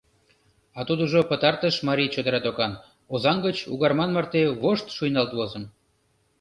[0.77, 2.73] А тудыжо пытартыш марий чодыра докан,
[3.13, 5.63] Озаҥ гыч Угарман марте вошт шуйналт возын.